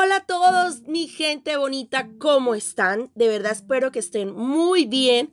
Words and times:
Hola 0.00 0.18
a 0.18 0.26
todos, 0.26 0.82
mi 0.82 1.08
gente 1.08 1.56
bonita, 1.56 2.08
¿cómo 2.20 2.54
están? 2.54 3.10
De 3.16 3.26
verdad 3.26 3.50
espero 3.50 3.90
que 3.90 3.98
estén 3.98 4.32
muy 4.32 4.86
bien, 4.86 5.32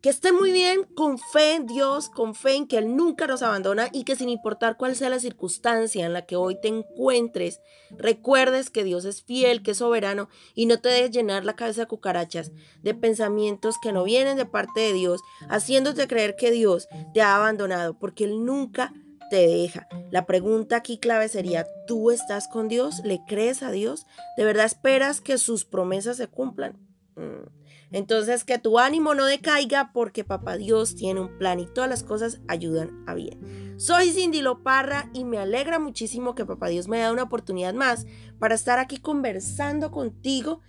que 0.00 0.08
estén 0.08 0.34
muy 0.34 0.50
bien 0.50 0.84
con 0.94 1.18
fe 1.18 1.56
en 1.56 1.66
Dios, 1.66 2.08
con 2.08 2.34
fe 2.34 2.54
en 2.54 2.66
que 2.66 2.78
Él 2.78 2.96
nunca 2.96 3.26
nos 3.26 3.42
abandona 3.42 3.90
y 3.92 4.04
que 4.04 4.16
sin 4.16 4.30
importar 4.30 4.78
cuál 4.78 4.96
sea 4.96 5.10
la 5.10 5.18
circunstancia 5.18 6.06
en 6.06 6.14
la 6.14 6.24
que 6.24 6.36
hoy 6.36 6.58
te 6.58 6.68
encuentres, 6.68 7.60
recuerdes 7.90 8.70
que 8.70 8.82
Dios 8.82 9.04
es 9.04 9.22
fiel, 9.22 9.62
que 9.62 9.72
es 9.72 9.76
soberano 9.76 10.30
y 10.54 10.64
no 10.64 10.80
te 10.80 10.88
dejes 10.88 11.10
llenar 11.10 11.44
la 11.44 11.54
cabeza 11.54 11.82
de 11.82 11.88
cucarachas, 11.88 12.50
de 12.82 12.94
pensamientos 12.94 13.76
que 13.82 13.92
no 13.92 14.04
vienen 14.04 14.38
de 14.38 14.46
parte 14.46 14.80
de 14.80 14.94
Dios, 14.94 15.20
haciéndote 15.50 16.08
creer 16.08 16.34
que 16.34 16.50
Dios 16.50 16.88
te 17.12 17.20
ha 17.20 17.36
abandonado, 17.36 17.98
porque 17.98 18.24
Él 18.24 18.46
nunca 18.46 18.94
te 19.32 19.46
deja. 19.46 19.88
La 20.10 20.26
pregunta 20.26 20.76
aquí 20.76 20.98
clave 20.98 21.26
sería, 21.26 21.66
¿tú 21.86 22.10
estás 22.10 22.48
con 22.48 22.68
Dios? 22.68 23.00
¿Le 23.02 23.22
crees 23.26 23.62
a 23.62 23.70
Dios? 23.70 24.04
¿De 24.36 24.44
verdad 24.44 24.66
esperas 24.66 25.22
que 25.22 25.38
sus 25.38 25.64
promesas 25.64 26.18
se 26.18 26.28
cumplan? 26.28 26.76
Mm. 27.16 27.48
Entonces, 27.92 28.44
que 28.44 28.58
tu 28.58 28.78
ánimo 28.78 29.14
no 29.14 29.24
decaiga 29.24 29.90
porque 29.94 30.22
papá 30.22 30.58
Dios 30.58 30.94
tiene 30.96 31.22
un 31.22 31.38
plan 31.38 31.60
y 31.60 31.66
todas 31.66 31.88
las 31.88 32.02
cosas 32.02 32.42
ayudan 32.46 33.04
a 33.06 33.14
bien. 33.14 33.74
Soy 33.78 34.10
Cindy 34.10 34.42
Loparra 34.42 35.08
y 35.14 35.24
me 35.24 35.38
alegra 35.38 35.78
muchísimo 35.78 36.34
que 36.34 36.44
papá 36.44 36.68
Dios 36.68 36.86
me 36.86 36.98
dé 36.98 37.10
una 37.10 37.22
oportunidad 37.22 37.72
más 37.72 38.04
para 38.38 38.54
estar 38.54 38.78
aquí 38.78 38.98
conversando 38.98 39.90
contigo 39.90 40.60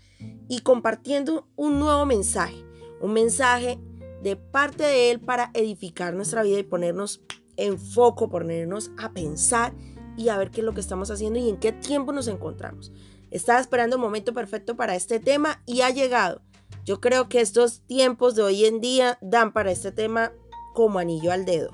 y 0.47 0.61
compartiendo 0.61 1.49
un 1.57 1.79
nuevo 1.79 2.05
mensaje. 2.05 2.63
Un 3.01 3.11
mensaje 3.11 3.77
de 4.21 4.37
parte 4.37 4.83
de 4.83 5.11
Él 5.11 5.19
para 5.19 5.51
edificar 5.53 6.13
nuestra 6.13 6.43
vida 6.43 6.59
y 6.59 6.63
ponernos 6.63 7.21
en 7.57 7.79
foco, 7.79 8.29
ponernos 8.29 8.91
a 8.97 9.11
pensar 9.11 9.73
y 10.17 10.29
a 10.29 10.37
ver 10.37 10.51
qué 10.51 10.61
es 10.61 10.65
lo 10.65 10.73
que 10.73 10.81
estamos 10.81 11.11
haciendo 11.11 11.39
y 11.39 11.49
en 11.49 11.57
qué 11.57 11.71
tiempo 11.71 12.11
nos 12.11 12.27
encontramos. 12.27 12.91
Estaba 13.31 13.59
esperando 13.59 13.95
el 13.95 14.01
momento 14.01 14.33
perfecto 14.33 14.75
para 14.75 14.95
este 14.95 15.19
tema 15.19 15.61
y 15.65 15.81
ha 15.81 15.89
llegado. 15.89 16.41
Yo 16.85 16.99
creo 16.99 17.29
que 17.29 17.41
estos 17.41 17.81
tiempos 17.81 18.35
de 18.35 18.43
hoy 18.43 18.65
en 18.65 18.81
día 18.81 19.17
dan 19.21 19.53
para 19.53 19.71
este 19.71 19.91
tema 19.91 20.31
como 20.73 20.99
anillo 20.99 21.31
al 21.31 21.45
dedo. 21.45 21.71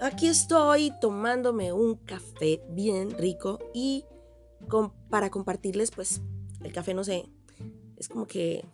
Aquí 0.00 0.26
estoy 0.26 0.92
tomándome 1.00 1.72
un 1.72 1.96
café 1.96 2.62
bien 2.70 3.10
rico 3.18 3.58
y 3.74 4.04
para 5.10 5.30
compartirles 5.30 5.90
pues 5.90 6.22
el 6.62 6.72
café 6.72 6.94
no 6.94 7.04
sé, 7.04 7.28
es 7.96 8.08
como 8.08 8.26
que 8.26 8.64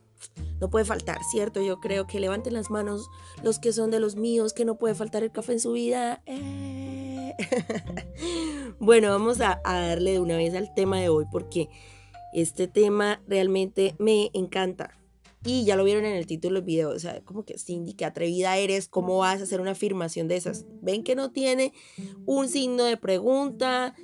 no 0.61 0.71
puede 0.71 0.85
faltar, 0.85 1.23
¿cierto? 1.25 1.63
Yo 1.63 1.81
creo 1.81 2.07
que 2.07 2.21
levanten 2.21 2.55
las 2.55 2.71
manos 2.71 3.11
los 3.43 3.59
que 3.59 3.73
son 3.73 3.91
de 3.91 4.01
los 4.01 4.17
míos, 4.17 4.53
que 4.53 4.65
no 4.65 4.77
puede 4.77 4.95
faltar 4.95 5.23
el 5.23 5.33
café 5.33 5.53
en 5.53 5.61
su 5.61 5.73
vida. 5.73 6.23
Eh. 6.27 7.35
bueno, 8.81 9.11
vamos 9.11 9.41
a, 9.41 9.61
darle 9.65 10.13
de 10.13 10.21
una 10.21 10.37
vez 10.37 10.55
al 10.55 10.75
tema 10.75 11.01
de 11.01 11.09
hoy 11.09 11.27
porque 11.31 11.69
este 12.33 12.69
tema 12.69 13.23
realmente 13.27 13.95
me 13.99 14.31
encanta. 14.35 14.95
Y 15.45 15.65
ya 15.65 15.77
lo 15.77 15.85
vieron 15.85 16.05
en 16.05 16.17
el 16.17 16.27
título 16.27 16.57
del 16.57 16.65
video, 16.65 16.91
o 16.91 16.99
sea, 16.99 17.21
como 17.25 17.45
que 17.45 17.59
Cindy, 17.59 17.95
qué 17.95 18.05
atrevida 18.05 18.57
eres, 18.57 18.89
¿cómo 18.89 19.19
vas 19.19 19.41
a 19.41 19.45
hacer 19.45 19.61
una 19.61 19.71
afirmación 19.71 20.27
de 20.27 20.37
esas? 20.37 20.67
Ven 20.83 21.05
que 21.05 21.15
no 21.15 21.31
tiene 21.31 21.73
un 22.27 22.49
signo 22.49 22.83
de 22.85 22.97
pregunta, 22.97 23.95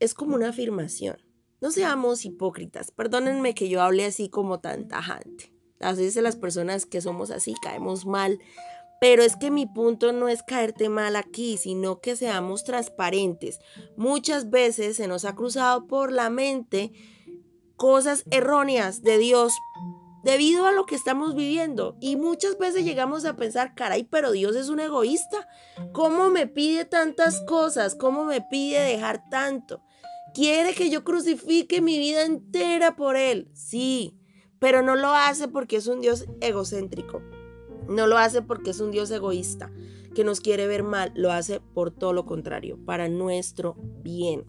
es 0.00 0.12
como 0.12 0.34
una 0.34 0.48
afirmación. 0.48 1.18
No 1.60 1.70
seamos 1.70 2.24
hipócritas, 2.24 2.90
perdónenme 2.90 3.54
que 3.54 3.68
yo 3.68 3.80
hable 3.80 4.04
así 4.04 4.28
como 4.28 4.58
tan 4.58 4.88
tajante. 4.88 5.55
A 5.80 5.92
veces 5.92 6.22
las 6.22 6.36
personas 6.36 6.86
que 6.86 7.00
somos 7.00 7.30
así 7.30 7.54
caemos 7.62 8.06
mal, 8.06 8.38
pero 9.00 9.22
es 9.22 9.36
que 9.36 9.50
mi 9.50 9.66
punto 9.66 10.12
no 10.12 10.28
es 10.28 10.42
caerte 10.42 10.88
mal 10.88 11.16
aquí, 11.16 11.56
sino 11.58 12.00
que 12.00 12.16
seamos 12.16 12.64
transparentes. 12.64 13.58
Muchas 13.96 14.50
veces 14.50 14.96
se 14.96 15.06
nos 15.06 15.24
ha 15.24 15.34
cruzado 15.34 15.86
por 15.86 16.12
la 16.12 16.30
mente 16.30 16.92
cosas 17.76 18.24
erróneas 18.30 19.02
de 19.02 19.18
Dios 19.18 19.52
debido 20.24 20.66
a 20.66 20.72
lo 20.72 20.86
que 20.86 20.96
estamos 20.96 21.34
viviendo. 21.34 21.96
Y 22.00 22.16
muchas 22.16 22.58
veces 22.58 22.84
llegamos 22.84 23.24
a 23.24 23.36
pensar, 23.36 23.74
caray, 23.74 24.04
pero 24.04 24.32
Dios 24.32 24.56
es 24.56 24.68
un 24.70 24.80
egoísta. 24.80 25.48
¿Cómo 25.92 26.30
me 26.30 26.46
pide 26.46 26.84
tantas 26.84 27.40
cosas? 27.42 27.94
¿Cómo 27.94 28.24
me 28.24 28.40
pide 28.40 28.80
dejar 28.80 29.28
tanto? 29.30 29.82
¿Quiere 30.34 30.74
que 30.74 30.90
yo 30.90 31.04
crucifique 31.04 31.80
mi 31.80 31.98
vida 31.98 32.24
entera 32.24 32.96
por 32.96 33.16
Él? 33.16 33.48
Sí, 33.54 34.18
pero 34.58 34.82
no 34.82 34.96
lo 34.96 35.08
hace 35.08 35.48
porque 35.48 35.76
es 35.76 35.86
un 35.86 36.00
Dios 36.00 36.26
egocéntrico. 36.40 37.22
No 37.88 38.06
lo 38.06 38.18
hace 38.18 38.42
porque 38.42 38.70
es 38.70 38.80
un 38.80 38.90
Dios 38.90 39.10
egoísta 39.10 39.70
que 40.14 40.24
nos 40.24 40.40
quiere 40.40 40.66
ver 40.66 40.82
mal. 40.82 41.12
Lo 41.14 41.30
hace 41.30 41.60
por 41.60 41.90
todo 41.90 42.12
lo 42.12 42.26
contrario, 42.26 42.78
para 42.84 43.08
nuestro 43.08 43.76
bien. 44.02 44.46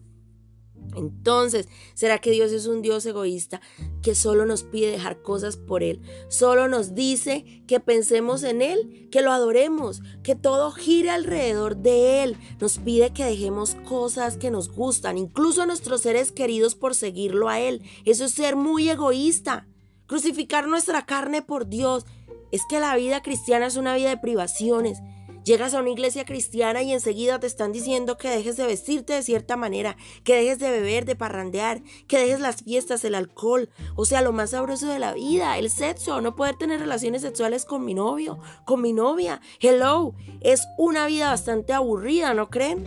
Entonces, 0.96 1.68
¿será 1.94 2.18
que 2.18 2.30
Dios 2.30 2.50
es 2.50 2.66
un 2.66 2.82
Dios 2.82 3.04
egoísta 3.04 3.60
que 4.02 4.14
solo 4.14 4.46
nos 4.46 4.62
pide 4.62 4.90
dejar 4.90 5.22
cosas 5.22 5.56
por 5.56 5.82
Él? 5.82 6.00
Solo 6.28 6.66
nos 6.68 6.94
dice 6.94 7.62
que 7.66 7.78
pensemos 7.78 8.42
en 8.42 8.62
Él, 8.62 9.08
que 9.10 9.20
lo 9.20 9.30
adoremos, 9.30 10.00
que 10.22 10.34
todo 10.34 10.70
gire 10.72 11.10
alrededor 11.10 11.76
de 11.76 12.22
Él. 12.22 12.36
Nos 12.60 12.78
pide 12.78 13.12
que 13.12 13.24
dejemos 13.24 13.74
cosas 13.86 14.38
que 14.38 14.50
nos 14.50 14.70
gustan, 14.70 15.18
incluso 15.18 15.62
a 15.62 15.66
nuestros 15.66 16.00
seres 16.00 16.32
queridos 16.32 16.74
por 16.74 16.94
seguirlo 16.94 17.48
a 17.48 17.60
Él. 17.60 17.82
Eso 18.04 18.24
es 18.24 18.32
ser 18.32 18.56
muy 18.56 18.88
egoísta 18.88 19.68
crucificar 20.08 20.66
nuestra 20.66 21.06
carne 21.06 21.42
por 21.42 21.68
Dios. 21.68 22.04
Es 22.50 22.62
que 22.68 22.80
la 22.80 22.96
vida 22.96 23.22
cristiana 23.22 23.66
es 23.66 23.76
una 23.76 23.94
vida 23.94 24.08
de 24.08 24.16
privaciones. 24.16 24.98
Llegas 25.44 25.72
a 25.72 25.80
una 25.80 25.90
iglesia 25.90 26.24
cristiana 26.24 26.82
y 26.82 26.92
enseguida 26.92 27.40
te 27.40 27.46
están 27.46 27.72
diciendo 27.72 28.18
que 28.18 28.28
dejes 28.28 28.56
de 28.56 28.66
vestirte 28.66 29.14
de 29.14 29.22
cierta 29.22 29.56
manera, 29.56 29.96
que 30.24 30.34
dejes 30.34 30.58
de 30.58 30.70
beber, 30.70 31.06
de 31.06 31.16
parrandear, 31.16 31.82
que 32.06 32.18
dejes 32.18 32.40
las 32.40 32.64
fiestas, 32.64 33.04
el 33.04 33.14
alcohol, 33.14 33.70
o 33.96 34.04
sea, 34.04 34.20
lo 34.20 34.32
más 34.32 34.50
sabroso 34.50 34.88
de 34.88 34.98
la 34.98 35.14
vida, 35.14 35.56
el 35.56 35.70
sexo, 35.70 36.20
no 36.20 36.36
poder 36.36 36.56
tener 36.56 36.80
relaciones 36.80 37.22
sexuales 37.22 37.64
con 37.64 37.84
mi 37.84 37.94
novio, 37.94 38.38
con 38.66 38.82
mi 38.82 38.92
novia. 38.92 39.40
Hello, 39.60 40.14
es 40.40 40.66
una 40.76 41.06
vida 41.06 41.30
bastante 41.30 41.72
aburrida, 41.72 42.34
¿no 42.34 42.50
creen? 42.50 42.86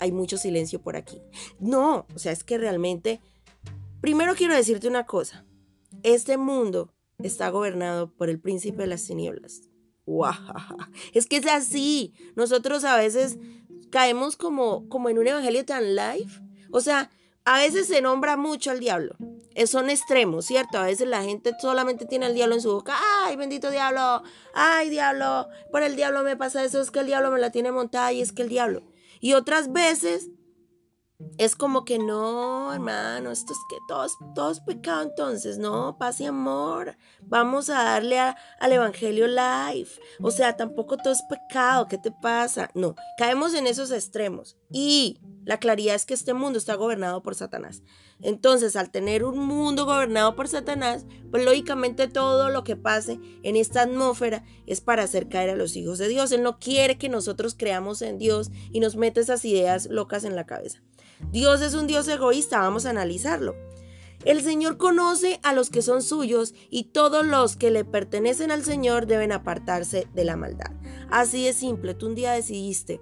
Hay 0.00 0.12
mucho 0.12 0.36
silencio 0.36 0.80
por 0.82 0.96
aquí. 0.96 1.22
No, 1.58 2.04
o 2.14 2.18
sea, 2.18 2.32
es 2.32 2.44
que 2.44 2.58
realmente 2.58 3.22
Primero 4.00 4.34
quiero 4.34 4.54
decirte 4.54 4.88
una 4.88 5.06
cosa. 5.06 5.44
Este 6.02 6.36
mundo 6.36 6.94
está 7.18 7.48
gobernado 7.50 8.12
por 8.14 8.30
el 8.30 8.40
príncipe 8.40 8.82
de 8.82 8.88
las 8.88 9.04
tinieblas. 9.04 9.62
Es 11.12 11.26
que 11.26 11.36
es 11.36 11.46
así. 11.46 12.14
Nosotros 12.36 12.84
a 12.84 12.96
veces 12.96 13.38
caemos 13.90 14.36
como, 14.36 14.88
como 14.88 15.08
en 15.08 15.18
un 15.18 15.26
evangelio 15.26 15.64
tan 15.64 15.94
live. 15.94 16.30
O 16.70 16.80
sea, 16.80 17.10
a 17.44 17.58
veces 17.58 17.86
se 17.86 18.00
nombra 18.00 18.36
mucho 18.36 18.70
al 18.70 18.80
diablo. 18.80 19.16
Son 19.66 19.90
extremos, 19.90 20.46
¿cierto? 20.46 20.78
A 20.78 20.84
veces 20.84 21.08
la 21.08 21.24
gente 21.24 21.52
solamente 21.60 22.06
tiene 22.06 22.26
al 22.26 22.34
diablo 22.34 22.54
en 22.54 22.60
su 22.60 22.70
boca. 22.70 22.94
¡Ay, 23.24 23.34
bendito 23.36 23.70
diablo! 23.70 24.22
¡Ay, 24.54 24.88
diablo! 24.88 25.48
Por 25.72 25.82
el 25.82 25.96
diablo 25.96 26.22
me 26.22 26.36
pasa 26.36 26.64
eso, 26.64 26.80
es 26.80 26.92
que 26.92 27.00
el 27.00 27.06
diablo 27.06 27.32
me 27.32 27.40
la 27.40 27.50
tiene 27.50 27.72
montada 27.72 28.12
y 28.12 28.20
es 28.20 28.32
que 28.32 28.42
el 28.42 28.48
diablo. 28.48 28.84
Y 29.18 29.32
otras 29.32 29.72
veces 29.72 30.30
es 31.36 31.56
como 31.56 31.84
que 31.84 31.98
no, 31.98 32.72
hermano, 32.72 33.32
esto 33.32 33.52
es 33.52 33.58
que 33.68 33.76
todos, 33.88 34.16
todos 34.34 34.60
pecado 34.60 35.02
entonces, 35.02 35.58
no, 35.58 35.98
paz 35.98 36.20
y 36.20 36.26
amor. 36.26 36.96
Vamos 37.22 37.70
a 37.70 37.82
darle 37.82 38.20
al 38.20 38.72
Evangelio 38.72 39.26
life. 39.26 40.00
O 40.20 40.30
sea, 40.30 40.56
tampoco 40.56 40.96
todo 40.96 41.12
es 41.12 41.22
pecado, 41.28 41.88
¿qué 41.88 41.98
te 41.98 42.12
pasa? 42.12 42.70
No, 42.74 42.94
caemos 43.16 43.54
en 43.54 43.66
esos 43.66 43.90
extremos. 43.90 44.56
Y 44.70 45.20
la 45.44 45.58
claridad 45.58 45.96
es 45.96 46.06
que 46.06 46.14
este 46.14 46.34
mundo 46.34 46.58
está 46.58 46.74
gobernado 46.74 47.22
por 47.22 47.34
Satanás. 47.34 47.82
Entonces, 48.20 48.76
al 48.76 48.90
tener 48.90 49.24
un 49.24 49.38
mundo 49.38 49.86
gobernado 49.86 50.36
por 50.36 50.46
Satanás, 50.46 51.06
pues 51.30 51.44
lógicamente 51.44 52.06
todo 52.06 52.48
lo 52.50 52.62
que 52.62 52.76
pase 52.76 53.18
en 53.42 53.56
esta 53.56 53.82
atmósfera 53.82 54.44
es 54.66 54.80
para 54.80 55.04
hacer 55.04 55.28
caer 55.28 55.50
a 55.50 55.56
los 55.56 55.74
hijos 55.74 55.98
de 55.98 56.08
Dios. 56.08 56.30
Él 56.30 56.42
no 56.42 56.58
quiere 56.58 56.98
que 56.98 57.08
nosotros 57.08 57.56
creamos 57.56 58.02
en 58.02 58.18
Dios 58.18 58.50
y 58.70 58.80
nos 58.80 58.96
mete 58.96 59.20
esas 59.20 59.44
ideas 59.44 59.86
locas 59.86 60.24
en 60.24 60.36
la 60.36 60.46
cabeza. 60.46 60.80
Dios 61.30 61.60
es 61.60 61.74
un 61.74 61.86
Dios 61.86 62.08
egoísta, 62.08 62.58
vamos 62.58 62.86
a 62.86 62.90
analizarlo. 62.90 63.54
El 64.24 64.42
Señor 64.42 64.76
conoce 64.78 65.38
a 65.42 65.52
los 65.52 65.70
que 65.70 65.82
son 65.82 66.02
suyos 66.02 66.54
y 66.70 66.84
todos 66.84 67.24
los 67.24 67.56
que 67.56 67.70
le 67.70 67.84
pertenecen 67.84 68.50
al 68.50 68.64
Señor 68.64 69.06
deben 69.06 69.32
apartarse 69.32 70.08
de 70.12 70.24
la 70.24 70.36
maldad. 70.36 70.72
Así 71.10 71.44
de 71.44 71.52
simple, 71.52 71.94
tú 71.94 72.06
un 72.06 72.14
día 72.14 72.32
decidiste 72.32 73.00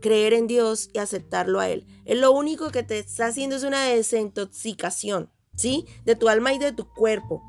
creer 0.00 0.34
en 0.34 0.46
Dios 0.46 0.90
y 0.92 0.98
aceptarlo 0.98 1.60
a 1.60 1.68
Él. 1.68 1.86
Él 2.04 2.20
lo 2.20 2.32
único 2.32 2.70
que 2.70 2.82
te 2.82 2.98
está 2.98 3.26
haciendo 3.26 3.56
es 3.56 3.62
una 3.62 3.84
desintoxicación, 3.84 5.30
¿sí? 5.54 5.86
De 6.04 6.16
tu 6.16 6.28
alma 6.28 6.52
y 6.52 6.58
de 6.58 6.72
tu 6.72 6.92
cuerpo. 6.92 7.42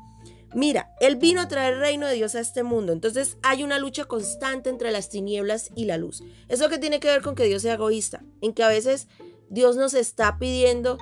Mira, 0.54 0.94
Él 1.00 1.16
vino 1.16 1.40
a 1.40 1.48
traer 1.48 1.74
el 1.74 1.80
reino 1.80 2.06
de 2.06 2.14
Dios 2.14 2.34
a 2.34 2.40
este 2.40 2.62
mundo. 2.62 2.92
Entonces 2.92 3.36
hay 3.42 3.62
una 3.62 3.78
lucha 3.78 4.06
constante 4.06 4.70
entre 4.70 4.90
las 4.90 5.10
tinieblas 5.10 5.70
y 5.76 5.84
la 5.84 5.98
luz. 5.98 6.22
Eso 6.48 6.68
que 6.68 6.78
tiene 6.78 7.00
que 7.00 7.08
ver 7.08 7.22
con 7.22 7.34
que 7.34 7.44
Dios 7.44 7.62
sea 7.62 7.74
egoísta, 7.74 8.24
en 8.40 8.54
que 8.54 8.62
a 8.62 8.68
veces 8.68 9.08
Dios 9.50 9.76
nos 9.76 9.94
está 9.94 10.38
pidiendo 10.38 10.98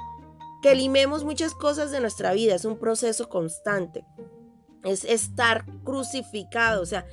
que 0.62 0.74
limemos 0.74 1.24
muchas 1.24 1.54
cosas 1.54 1.90
de 1.90 2.00
nuestra 2.00 2.32
vida. 2.32 2.54
Es 2.54 2.64
un 2.64 2.78
proceso 2.78 3.28
constante. 3.28 4.04
Es 4.84 5.04
estar 5.04 5.64
crucificado. 5.84 6.82
O 6.82 6.86
sea, 6.86 7.06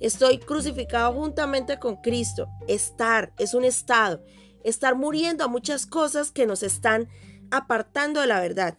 estoy 0.00 0.38
crucificado 0.38 1.12
juntamente 1.12 1.78
con 1.78 1.96
Cristo. 1.96 2.48
Estar 2.66 3.32
es 3.38 3.54
un 3.54 3.64
estado. 3.64 4.22
Estar 4.64 4.94
muriendo 4.94 5.44
a 5.44 5.48
muchas 5.48 5.86
cosas 5.86 6.30
que 6.30 6.46
nos 6.46 6.62
están 6.62 7.08
apartando 7.50 8.20
de 8.20 8.26
la 8.26 8.40
verdad. 8.40 8.76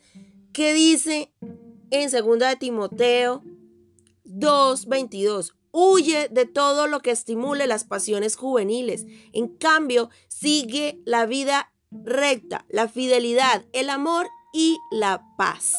¿Qué 0.54 0.74
dice 0.74 1.34
en 1.92 2.12
2 2.12 2.40
de 2.40 2.56
Timoteo 2.56 3.44
2:22? 4.26 5.56
Huye 5.72 6.30
de 6.30 6.46
todo 6.46 6.88
lo 6.88 7.00
que 7.02 7.12
estimule 7.12 7.68
las 7.68 7.84
pasiones 7.84 8.36
juveniles. 8.36 9.06
En 9.34 9.48
cambio, 9.48 10.10
sigue 10.28 11.00
la 11.06 11.28
vida 11.28 11.72
recta, 11.92 12.66
la 12.70 12.88
fidelidad, 12.88 13.66
el 13.74 13.90
amor 13.90 14.28
y 14.54 14.78
la 14.92 15.24
paz. 15.38 15.74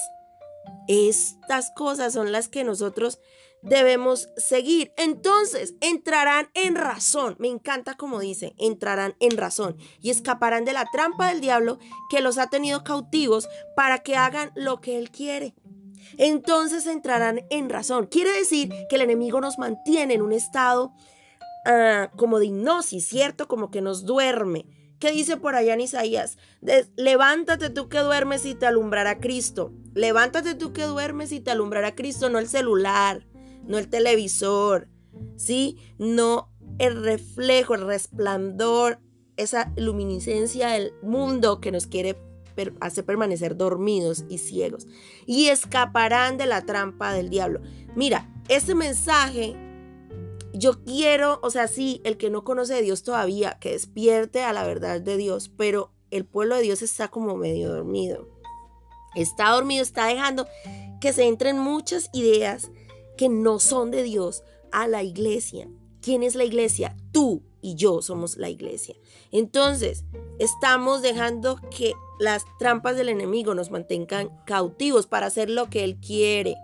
Estas 0.88 1.70
cosas 1.76 2.12
son 2.12 2.32
las 2.32 2.48
que 2.48 2.64
nosotros 2.64 3.20
debemos 3.62 4.28
seguir. 4.36 4.92
Entonces 4.96 5.74
entrarán 5.80 6.48
en 6.54 6.74
razón. 6.74 7.36
Me 7.38 7.48
encanta 7.48 7.96
como 7.96 8.20
dice, 8.20 8.54
entrarán 8.58 9.14
en 9.20 9.36
razón 9.36 9.76
y 10.00 10.10
escaparán 10.10 10.64
de 10.64 10.72
la 10.72 10.86
trampa 10.92 11.28
del 11.28 11.40
diablo 11.40 11.78
que 12.10 12.20
los 12.20 12.38
ha 12.38 12.48
tenido 12.48 12.84
cautivos 12.84 13.48
para 13.76 13.98
que 13.98 14.16
hagan 14.16 14.52
lo 14.54 14.80
que 14.80 14.98
él 14.98 15.10
quiere. 15.10 15.54
Entonces 16.18 16.86
entrarán 16.86 17.42
en 17.50 17.68
razón. 17.68 18.06
Quiere 18.06 18.32
decir 18.32 18.72
que 18.88 18.96
el 18.96 19.02
enemigo 19.02 19.40
nos 19.40 19.58
mantiene 19.58 20.14
en 20.14 20.22
un 20.22 20.32
estado 20.32 20.92
ah, 21.66 22.10
como 22.16 22.38
de 22.38 22.46
hipnosis, 22.46 23.06
¿cierto? 23.06 23.46
Como 23.46 23.70
que 23.70 23.80
nos 23.80 24.04
duerme. 24.04 24.66
¿Qué 25.00 25.12
dice 25.12 25.38
por 25.38 25.54
allá 25.54 25.74
en 25.74 25.80
Isaías? 25.80 26.36
levántate 26.94 27.70
tú 27.70 27.88
que 27.88 28.00
duermes 28.00 28.44
y 28.44 28.54
te 28.54 28.66
alumbrará 28.66 29.18
Cristo. 29.18 29.72
Levántate 29.94 30.54
tú 30.54 30.74
que 30.74 30.84
duermes 30.84 31.32
y 31.32 31.40
te 31.40 31.50
alumbrará 31.50 31.94
Cristo, 31.94 32.28
no 32.28 32.38
el 32.38 32.46
celular, 32.46 33.26
no 33.66 33.78
el 33.78 33.88
televisor, 33.88 34.88
¿sí? 35.36 35.78
No 35.98 36.52
el 36.78 37.02
reflejo, 37.02 37.74
el 37.74 37.86
resplandor, 37.86 39.00
esa 39.38 39.72
luminiscencia 39.74 40.68
del 40.68 40.92
mundo 41.02 41.62
que 41.62 41.72
nos 41.72 41.86
quiere 41.86 42.18
hacer 42.80 43.06
permanecer 43.06 43.56
dormidos 43.56 44.24
y 44.28 44.36
ciegos. 44.36 44.86
Y 45.24 45.46
escaparán 45.46 46.36
de 46.36 46.44
la 46.44 46.66
trampa 46.66 47.14
del 47.14 47.30
diablo. 47.30 47.62
Mira, 47.96 48.28
ese 48.48 48.74
mensaje, 48.74 49.56
yo 50.52 50.84
quiero, 50.84 51.38
o 51.42 51.50
sea, 51.50 51.68
sí, 51.68 52.00
el 52.04 52.16
que 52.16 52.30
no 52.30 52.44
conoce 52.44 52.74
a 52.74 52.80
Dios 52.80 53.02
todavía, 53.02 53.58
que 53.60 53.72
despierte 53.72 54.42
a 54.42 54.52
la 54.52 54.66
verdad 54.66 55.00
de 55.00 55.16
Dios, 55.16 55.50
pero 55.56 55.92
el 56.10 56.24
pueblo 56.24 56.56
de 56.56 56.62
Dios 56.62 56.82
está 56.82 57.08
como 57.08 57.36
medio 57.36 57.72
dormido. 57.72 58.28
Está 59.14 59.50
dormido, 59.50 59.82
está 59.82 60.06
dejando 60.06 60.46
que 61.00 61.12
se 61.12 61.26
entren 61.26 61.58
muchas 61.58 62.10
ideas 62.12 62.70
que 63.16 63.28
no 63.28 63.58
son 63.58 63.90
de 63.90 64.02
Dios 64.02 64.44
a 64.72 64.86
la 64.86 65.02
iglesia. 65.02 65.68
¿Quién 66.00 66.22
es 66.22 66.34
la 66.34 66.44
iglesia? 66.44 66.96
Tú 67.12 67.42
y 67.60 67.74
yo 67.74 68.02
somos 68.02 68.36
la 68.36 68.48
iglesia. 68.48 68.94
Entonces, 69.32 70.04
estamos 70.38 71.02
dejando 71.02 71.60
que 71.76 71.94
las 72.18 72.44
trampas 72.58 72.96
del 72.96 73.08
enemigo 73.08 73.54
nos 73.54 73.70
mantengan 73.70 74.30
cautivos 74.46 75.06
para 75.06 75.26
hacer 75.26 75.50
lo 75.50 75.68
que 75.68 75.84
él 75.84 75.98
quiere. 76.00 76.56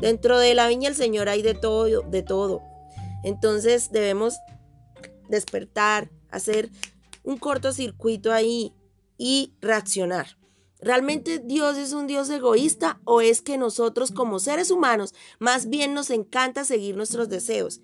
Dentro 0.00 0.38
de 0.38 0.54
la 0.54 0.68
viña 0.68 0.88
del 0.88 0.96
Señor 0.96 1.28
hay 1.28 1.42
de 1.42 1.54
todo, 1.54 2.02
de 2.02 2.22
todo. 2.22 2.62
Entonces, 3.24 3.90
debemos 3.90 4.36
despertar, 5.28 6.10
hacer 6.30 6.70
un 7.24 7.38
cortocircuito 7.38 8.32
ahí 8.32 8.72
y 9.18 9.54
reaccionar. 9.60 10.38
¿Realmente 10.80 11.38
Dios 11.38 11.78
es 11.78 11.92
un 11.92 12.06
Dios 12.06 12.28
egoísta 12.28 13.00
o 13.04 13.22
es 13.22 13.40
que 13.40 13.56
nosotros 13.56 14.10
como 14.10 14.38
seres 14.38 14.70
humanos 14.70 15.14
más 15.38 15.70
bien 15.70 15.94
nos 15.94 16.10
encanta 16.10 16.64
seguir 16.64 16.96
nuestros 16.96 17.30
deseos? 17.30 17.80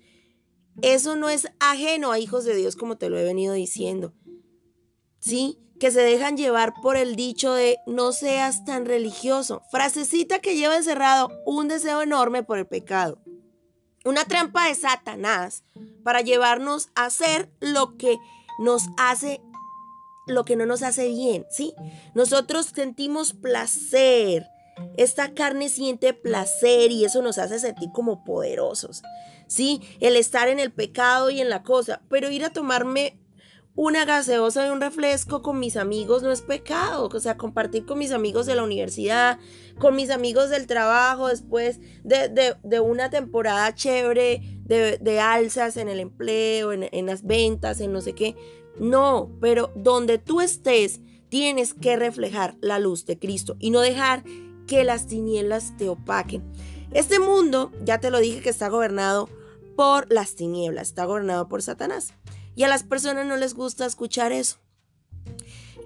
Eso 0.83 1.15
no 1.15 1.29
es 1.29 1.47
ajeno 1.59 2.11
a 2.11 2.19
hijos 2.19 2.45
de 2.45 2.55
Dios 2.55 2.75
como 2.75 2.97
te 2.97 3.09
lo 3.09 3.17
he 3.17 3.23
venido 3.23 3.53
diciendo. 3.53 4.13
¿Sí? 5.19 5.57
Que 5.79 5.89
se 5.89 6.01
dejan 6.01 6.37
llevar 6.37 6.73
por 6.83 6.95
el 6.95 7.15
dicho 7.15 7.53
de 7.53 7.77
no 7.87 8.11
seas 8.11 8.65
tan 8.65 8.85
religioso. 8.85 9.63
Frasecita 9.71 10.39
que 10.39 10.55
lleva 10.55 10.77
encerrado 10.77 11.29
un 11.45 11.67
deseo 11.67 12.03
enorme 12.03 12.43
por 12.43 12.59
el 12.59 12.67
pecado. 12.67 13.19
Una 14.03 14.25
trampa 14.25 14.67
de 14.67 14.75
Satanás 14.75 15.63
para 16.03 16.21
llevarnos 16.21 16.89
a 16.95 17.05
hacer 17.05 17.51
lo 17.59 17.97
que 17.97 18.17
nos 18.59 18.83
hace 18.97 19.41
lo 20.27 20.45
que 20.45 20.55
no 20.55 20.65
nos 20.65 20.83
hace 20.83 21.07
bien, 21.07 21.45
¿sí? 21.49 21.73
Nosotros 22.13 22.67
sentimos 22.73 23.33
placer. 23.33 24.47
Esta 24.97 25.33
carne 25.33 25.69
siente 25.69 26.13
placer 26.13 26.91
y 26.91 27.05
eso 27.05 27.21
nos 27.21 27.37
hace 27.37 27.59
sentir 27.59 27.89
como 27.91 28.23
poderosos, 28.23 29.03
¿sí? 29.47 29.81
El 29.99 30.15
estar 30.15 30.47
en 30.47 30.59
el 30.59 30.71
pecado 30.71 31.29
y 31.29 31.41
en 31.41 31.49
la 31.49 31.63
cosa, 31.63 32.01
pero 32.09 32.31
ir 32.31 32.45
a 32.45 32.53
tomarme 32.53 33.19
una 33.75 34.05
gaseosa 34.05 34.67
y 34.67 34.69
un 34.69 34.81
refresco 34.81 35.41
con 35.41 35.59
mis 35.59 35.77
amigos 35.77 36.23
no 36.23 36.31
es 36.31 36.41
pecado, 36.41 37.09
o 37.11 37.19
sea, 37.19 37.37
compartir 37.37 37.85
con 37.85 37.99
mis 37.99 38.11
amigos 38.11 38.45
de 38.45 38.55
la 38.55 38.63
universidad, 38.63 39.39
con 39.79 39.95
mis 39.95 40.09
amigos 40.09 40.49
del 40.49 40.67
trabajo, 40.67 41.29
después 41.29 41.79
de, 42.03 42.81
una 42.81 43.09
temporada 43.09 43.73
chévere, 43.73 44.41
de, 44.65 45.19
alzas 45.19 45.77
en 45.77 45.87
el 45.87 45.99
empleo, 45.99 46.73
en, 46.73 46.89
en 46.91 47.05
las 47.05 47.23
ventas, 47.23 47.79
en 47.79 47.93
no 47.93 48.01
sé 48.01 48.13
qué, 48.13 48.35
no, 48.79 49.31
pero 49.39 49.71
donde 49.75 50.17
tú 50.17 50.41
estés, 50.41 50.99
tienes 51.29 51.73
que 51.73 51.95
reflejar 51.95 52.57
la 52.61 52.77
luz 52.77 53.05
de 53.05 53.17
Cristo 53.17 53.55
y 53.59 53.69
no 53.69 53.79
dejar 53.79 54.23
que 54.67 54.83
las 54.83 55.07
tinieblas 55.07 55.75
te 55.77 55.87
opaquen. 55.87 56.43
Este 56.91 57.19
mundo, 57.19 57.71
ya 57.85 57.99
te 57.99 58.09
lo 58.09 58.19
dije 58.19 58.41
que 58.41 58.49
está 58.49 58.67
gobernado 58.67 59.29
por 59.77 60.11
las 60.11 60.35
tinieblas, 60.35 60.89
está 60.89 61.05
gobernado 61.05 61.47
por 61.47 61.61
Satanás. 61.61 62.13
Y 62.55 62.63
a 62.63 62.67
las 62.67 62.83
personas 62.83 63.25
no 63.25 63.37
les 63.37 63.53
gusta 63.53 63.85
escuchar 63.85 64.31
eso. 64.31 64.57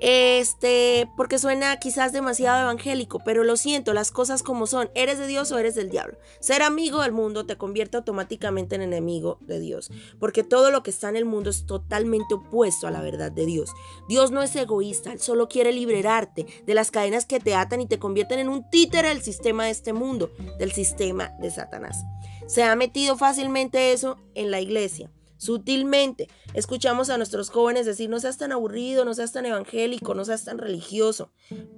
Este, 0.01 1.09
porque 1.15 1.39
suena 1.39 1.77
quizás 1.79 2.12
demasiado 2.12 2.62
evangélico, 2.62 3.19
pero 3.23 3.44
lo 3.44 3.57
siento, 3.57 3.94
las 3.94 4.12
cosas 4.12 4.44
como 4.44 4.67
son, 4.67 4.89
eres 4.94 5.17
de 5.19 5.27
Dios 5.27 5.51
o 5.51 5.57
eres 5.57 5.75
del 5.75 5.89
diablo. 5.89 6.17
Ser 6.39 6.62
amigo 6.62 7.01
del 7.01 7.12
mundo 7.12 7.45
te 7.45 7.57
convierte 7.57 7.97
automáticamente 7.97 8.75
en 8.75 8.81
enemigo 8.81 9.38
de 9.41 9.59
Dios, 9.59 9.91
porque 10.19 10.44
todo 10.44 10.71
lo 10.71 10.83
que 10.83 10.91
está 10.91 11.09
en 11.09 11.15
el 11.15 11.25
mundo 11.25 11.50
es 11.50 11.65
totalmente 11.65 12.33
opuesto 12.33 12.88
a 12.88 12.91
la 12.91 13.01
verdad 13.01 13.31
de 13.31 13.45
Dios. 13.45 13.71
Dios 14.09 14.31
no 14.31 14.41
es 14.41 14.56
egoísta, 14.56 15.13
Él 15.13 15.21
solo 15.21 15.47
quiere 15.47 15.71
liberarte 15.71 16.45
de 16.65 16.73
las 16.73 16.91
cadenas 16.91 17.25
que 17.25 17.39
te 17.39 17.56
atan 17.56 17.81
y 17.81 17.88
te 17.88 18.00
convierten 18.00 18.39
en 18.39 18.50
un 18.50 18.69
títere 18.69 19.09
del 19.09 19.21
sistema 19.21 19.65
de 19.65 19.71
este 19.71 19.94
mundo, 19.94 20.31
del 20.59 20.71
sistema 20.71 21.31
de 21.39 21.51
Satanás. 21.51 22.03
Se 22.47 22.63
ha 22.63 22.75
metido 22.75 23.17
fácilmente 23.17 23.94
eso 23.94 24.17
en 24.35 24.51
la 24.51 24.59
iglesia. 24.59 25.09
Sutilmente 25.38 26.30
escuchamos 26.54 27.10
a 27.10 27.18
nuestros 27.18 27.50
jóvenes 27.50 27.86
decir, 27.86 28.10
no 28.10 28.20
seas 28.20 28.38
tan 28.38 28.52
aburrido, 28.52 29.06
no 29.06 29.13
seas 29.13 29.32
tan 29.32 29.46
evangélico, 29.46 30.13
no 30.13 30.24
seas 30.24 30.46
tan 30.46 30.58
religioso, 30.58 31.32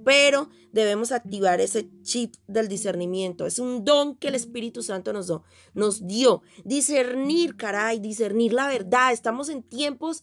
pero 0.04 0.48
debemos 0.72 1.12
activar 1.12 1.60
ese 1.60 1.88
chip 2.02 2.34
del 2.46 2.68
discernimiento. 2.68 3.46
Es 3.46 3.58
un 3.58 3.84
don 3.84 4.16
que 4.16 4.28
el 4.28 4.34
Espíritu 4.34 4.82
Santo 4.82 5.12
nos, 5.12 5.26
dio, 5.26 5.42
nos 5.74 6.06
dio. 6.06 6.42
Discernir, 6.64 7.56
caray, 7.56 7.98
discernir 7.98 8.52
la 8.52 8.68
verdad. 8.68 9.12
Estamos 9.12 9.48
en 9.48 9.62
tiempos 9.62 10.22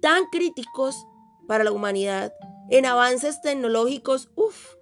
tan 0.00 0.24
críticos 0.32 0.96
para 1.46 1.64
la 1.64 1.72
humanidad, 1.72 2.32
en 2.70 2.86
avances 2.86 3.40
tecnológicos, 3.42 4.30
uff. 4.34 4.76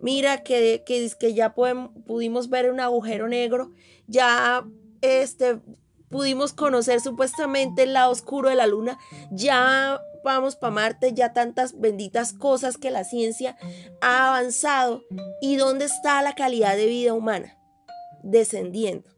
Mira 0.00 0.42
que, 0.42 0.82
que, 0.84 1.10
que 1.18 1.34
ya 1.34 1.54
pudimos 1.54 2.50
ver 2.50 2.70
un 2.70 2.80
agujero 2.80 3.28
negro, 3.28 3.72
ya 4.06 4.66
este, 5.00 5.60
pudimos 6.08 6.52
conocer 6.52 7.00
supuestamente 7.00 7.84
el 7.84 7.92
lado 7.92 8.12
oscuro 8.12 8.48
de 8.48 8.54
la 8.54 8.66
luna, 8.66 8.98
ya 9.30 10.00
vamos 10.24 10.56
para 10.56 10.72
Marte, 10.72 11.12
ya 11.12 11.32
tantas 11.32 11.78
benditas 11.78 12.32
cosas 12.32 12.78
que 12.78 12.90
la 12.90 13.04
ciencia 13.04 13.56
ha 14.00 14.28
avanzado. 14.28 15.04
¿Y 15.40 15.56
dónde 15.56 15.84
está 15.84 16.22
la 16.22 16.34
calidad 16.34 16.76
de 16.76 16.86
vida 16.86 17.12
humana? 17.12 17.58
Descendiendo. 18.22 19.10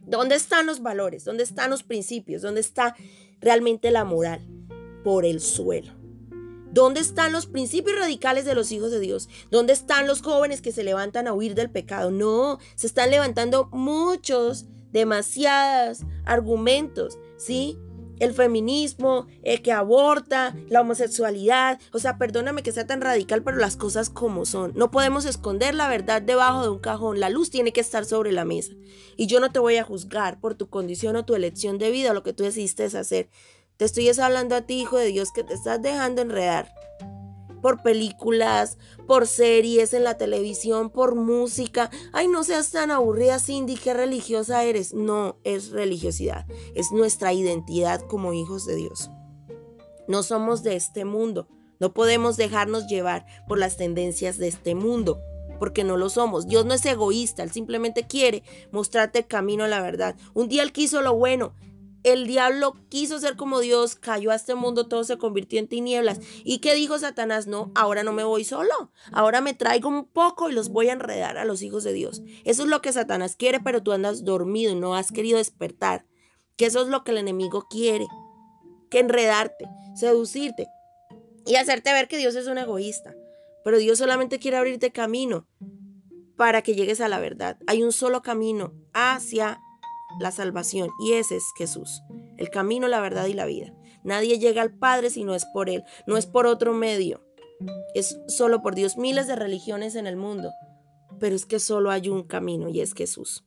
¿Dónde 0.00 0.34
están 0.34 0.66
los 0.66 0.82
valores? 0.82 1.24
¿Dónde 1.24 1.42
están 1.42 1.70
los 1.70 1.82
principios? 1.82 2.42
¿Dónde 2.42 2.60
está 2.60 2.94
realmente 3.40 3.90
la 3.90 4.04
moral? 4.04 4.46
Por 5.02 5.24
el 5.24 5.40
suelo. 5.40 5.92
¿Dónde 6.72 7.00
están 7.00 7.32
los 7.32 7.46
principios 7.46 7.98
radicales 7.98 8.44
de 8.44 8.54
los 8.54 8.72
hijos 8.72 8.90
de 8.90 8.98
Dios? 8.98 9.28
¿Dónde 9.50 9.72
están 9.72 10.06
los 10.06 10.22
jóvenes 10.22 10.62
que 10.62 10.72
se 10.72 10.82
levantan 10.82 11.28
a 11.28 11.34
huir 11.34 11.54
del 11.54 11.70
pecado? 11.70 12.10
No, 12.10 12.58
se 12.76 12.86
están 12.86 13.10
levantando 13.10 13.68
muchos 13.72 14.66
demasiados 14.92 16.00
argumentos, 16.24 17.18
¿sí? 17.36 17.78
El 18.18 18.34
feminismo, 18.34 19.26
el 19.42 19.62
que 19.62 19.72
aborta, 19.72 20.54
la 20.68 20.82
homosexualidad. 20.82 21.80
O 21.92 21.98
sea, 21.98 22.18
perdóname 22.18 22.62
que 22.62 22.70
sea 22.70 22.86
tan 22.86 23.00
radical, 23.00 23.42
pero 23.42 23.56
las 23.56 23.76
cosas 23.76 24.10
como 24.10 24.46
son. 24.46 24.72
No 24.76 24.92
podemos 24.92 25.24
esconder 25.24 25.74
la 25.74 25.88
verdad 25.88 26.22
debajo 26.22 26.62
de 26.62 26.68
un 26.68 26.78
cajón. 26.78 27.18
La 27.18 27.30
luz 27.30 27.50
tiene 27.50 27.72
que 27.72 27.80
estar 27.80 28.04
sobre 28.04 28.30
la 28.30 28.44
mesa. 28.44 28.74
Y 29.16 29.26
yo 29.26 29.40
no 29.40 29.50
te 29.50 29.58
voy 29.58 29.76
a 29.76 29.82
juzgar 29.84 30.38
por 30.38 30.54
tu 30.54 30.68
condición 30.68 31.16
o 31.16 31.24
tu 31.24 31.34
elección 31.34 31.78
de 31.78 31.90
vida 31.90 32.12
o 32.12 32.14
lo 32.14 32.22
que 32.22 32.32
tú 32.32 32.44
decidiste 32.44 32.84
hacer. 32.84 33.28
Te 33.76 33.86
estoy 33.86 34.08
hablando 34.08 34.54
a 34.54 34.62
ti, 34.62 34.80
hijo 34.82 34.98
de 34.98 35.06
Dios, 35.06 35.32
que 35.32 35.42
te 35.42 35.54
estás 35.54 35.82
dejando 35.82 36.22
enredar 36.22 36.72
por 37.62 37.82
películas, 37.82 38.76
por 39.06 39.26
series 39.26 39.94
en 39.94 40.04
la 40.04 40.18
televisión, 40.18 40.90
por 40.90 41.14
música. 41.14 41.90
Ay, 42.12 42.28
no 42.28 42.44
seas 42.44 42.70
tan 42.70 42.90
aburrida, 42.90 43.38
Cindy, 43.38 43.76
qué 43.76 43.94
religiosa 43.94 44.64
eres. 44.64 44.92
No, 44.92 45.38
es 45.44 45.70
religiosidad, 45.70 46.44
es 46.74 46.92
nuestra 46.92 47.32
identidad 47.32 48.02
como 48.02 48.34
hijos 48.34 48.66
de 48.66 48.76
Dios. 48.76 49.10
No 50.08 50.22
somos 50.22 50.62
de 50.62 50.76
este 50.76 51.04
mundo, 51.06 51.48
No 51.80 51.92
podemos 51.92 52.36
dejarnos 52.36 52.86
llevar 52.86 53.26
por 53.48 53.58
las 53.58 53.76
tendencias 53.76 54.38
de 54.38 54.46
este 54.46 54.76
mundo, 54.76 55.20
porque 55.58 55.82
no 55.82 55.96
lo 55.96 56.10
somos. 56.10 56.46
Dios 56.46 56.64
no 56.64 56.74
es 56.74 56.86
egoísta, 56.86 57.42
Él 57.42 57.50
simplemente 57.50 58.06
quiere 58.06 58.44
mostrarte 58.70 59.20
el 59.20 59.26
camino 59.26 59.64
a 59.64 59.68
la 59.68 59.80
verdad. 59.80 60.14
Un 60.32 60.48
día 60.48 60.62
Él 60.62 60.70
quiso 60.70 61.02
lo 61.02 61.14
bueno, 61.14 61.54
el 62.04 62.26
diablo 62.26 62.74
quiso 62.88 63.18
ser 63.18 63.36
como 63.36 63.60
Dios, 63.60 63.94
cayó 63.94 64.30
a 64.30 64.34
este 64.34 64.54
mundo, 64.54 64.88
todo 64.88 65.04
se 65.04 65.18
convirtió 65.18 65.58
en 65.58 65.68
tinieblas. 65.68 66.20
¿Y 66.44 66.58
qué 66.58 66.74
dijo 66.74 66.98
Satanás? 66.98 67.46
No, 67.46 67.70
ahora 67.74 68.02
no 68.02 68.12
me 68.12 68.24
voy 68.24 68.44
solo, 68.44 68.90
ahora 69.12 69.40
me 69.40 69.54
traigo 69.54 69.88
un 69.88 70.06
poco 70.06 70.50
y 70.50 70.52
los 70.52 70.68
voy 70.68 70.88
a 70.88 70.92
enredar 70.92 71.38
a 71.38 71.44
los 71.44 71.62
hijos 71.62 71.84
de 71.84 71.92
Dios. 71.92 72.22
Eso 72.44 72.64
es 72.64 72.68
lo 72.68 72.82
que 72.82 72.92
Satanás 72.92 73.36
quiere, 73.36 73.60
pero 73.60 73.82
tú 73.82 73.92
andas 73.92 74.24
dormido 74.24 74.72
y 74.72 74.76
no 74.76 74.94
has 74.94 75.12
querido 75.12 75.38
despertar. 75.38 76.06
Que 76.56 76.66
eso 76.66 76.82
es 76.82 76.88
lo 76.88 77.02
que 77.02 77.12
el 77.12 77.18
enemigo 77.18 77.66
quiere, 77.70 78.06
que 78.90 79.00
enredarte, 79.00 79.66
seducirte 79.94 80.68
y 81.46 81.56
hacerte 81.56 81.92
ver 81.92 82.08
que 82.08 82.18
Dios 82.18 82.34
es 82.34 82.46
un 82.46 82.58
egoísta. 82.58 83.14
Pero 83.64 83.78
Dios 83.78 83.98
solamente 83.98 84.38
quiere 84.38 84.56
abrirte 84.56 84.90
camino 84.90 85.46
para 86.36 86.62
que 86.62 86.74
llegues 86.74 87.00
a 87.00 87.08
la 87.08 87.20
verdad. 87.20 87.58
Hay 87.66 87.82
un 87.82 87.92
solo 87.92 88.22
camino 88.22 88.74
hacia 88.92 89.60
la 90.20 90.30
salvación 90.30 90.90
y 91.00 91.12
ese 91.12 91.36
es 91.36 91.44
Jesús, 91.56 92.02
el 92.36 92.50
camino, 92.50 92.88
la 92.88 93.00
verdad 93.00 93.26
y 93.26 93.34
la 93.34 93.46
vida. 93.46 93.74
Nadie 94.04 94.38
llega 94.38 94.62
al 94.62 94.76
Padre 94.76 95.10
si 95.10 95.24
no 95.24 95.34
es 95.34 95.44
por 95.46 95.68
Él, 95.70 95.84
no 96.06 96.16
es 96.16 96.26
por 96.26 96.46
otro 96.46 96.72
medio. 96.74 97.24
Es 97.94 98.18
solo 98.26 98.62
por 98.62 98.74
Dios, 98.74 98.96
miles 98.96 99.26
de 99.28 99.36
religiones 99.36 99.94
en 99.94 100.06
el 100.06 100.16
mundo, 100.16 100.50
pero 101.20 101.36
es 101.36 101.46
que 101.46 101.60
solo 101.60 101.90
hay 101.90 102.08
un 102.08 102.24
camino 102.24 102.68
y 102.68 102.80
es 102.80 102.94
Jesús. 102.94 103.44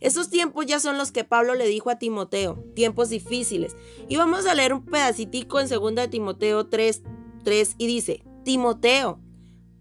Esos 0.00 0.28
tiempos 0.30 0.66
ya 0.66 0.80
son 0.80 0.98
los 0.98 1.12
que 1.12 1.24
Pablo 1.24 1.54
le 1.54 1.66
dijo 1.66 1.90
a 1.90 1.98
Timoteo, 1.98 2.62
tiempos 2.74 3.08
difíciles. 3.08 3.76
Y 4.08 4.16
vamos 4.16 4.46
a 4.46 4.54
leer 4.54 4.72
un 4.72 4.84
pedacitico 4.84 5.60
en 5.60 5.68
2 5.68 5.94
de 5.94 6.08
Timoteo 6.08 6.66
3, 6.66 7.02
3 7.44 7.74
y 7.78 7.86
dice, 7.86 8.22
Timoteo, 8.44 9.20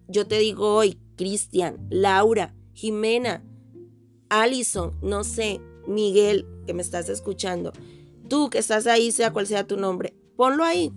yo 0.08 0.28
te 0.28 0.40
digo 0.40 0.76
hoy, 0.76 1.00
Cristian, 1.16 1.88
Laura, 1.90 2.56
Jimena, 2.74 3.44
Allison, 4.30 4.98
no 5.02 5.24
sé, 5.24 5.62
Miguel, 5.88 6.48
que 6.66 6.74
me 6.74 6.82
estás 6.82 7.10
escuchando, 7.10 7.72
tú 8.28 8.50
que 8.50 8.58
estás 8.58 8.88
ahí, 8.88 9.12
sea 9.12 9.34
cual 9.34 9.48
sea 9.48 9.68
tu 9.68 9.78
nombre, 9.78 10.16
ponlo 10.36 10.64
ahí. 10.64 10.92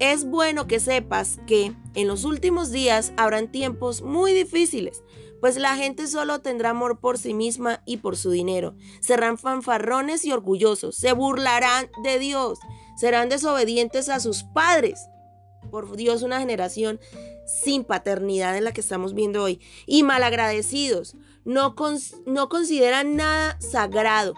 Es 0.00 0.24
bueno 0.24 0.66
que 0.66 0.80
sepas 0.80 1.38
que 1.46 1.72
en 1.94 2.08
los 2.08 2.24
últimos 2.24 2.70
días 2.72 3.12
habrán 3.16 3.52
tiempos 3.52 4.02
muy 4.02 4.32
difíciles, 4.32 5.04
pues 5.40 5.56
la 5.56 5.76
gente 5.76 6.06
solo 6.06 6.40
tendrá 6.40 6.70
amor 6.70 6.98
por 7.00 7.18
sí 7.18 7.34
misma 7.34 7.82
y 7.84 7.98
por 7.98 8.16
su 8.16 8.30
dinero. 8.30 8.74
Serán 9.00 9.38
fanfarrones 9.38 10.24
y 10.24 10.32
orgullosos, 10.32 10.96
se 10.96 11.12
burlarán 11.12 11.90
de 12.02 12.18
Dios, 12.18 12.58
serán 12.96 13.28
desobedientes 13.28 14.08
a 14.08 14.20
sus 14.20 14.42
padres. 14.42 15.00
Por 15.70 15.96
Dios, 15.96 16.22
una 16.22 16.40
generación 16.40 16.98
sin 17.46 17.84
paternidad 17.84 18.56
en 18.56 18.64
la 18.64 18.72
que 18.72 18.80
estamos 18.80 19.14
viendo 19.14 19.42
hoy. 19.42 19.60
Y 19.86 20.02
malagradecidos, 20.02 21.16
no, 21.44 21.74
no 22.26 22.48
consideran 22.48 23.16
nada 23.16 23.56
sagrado. 23.60 24.34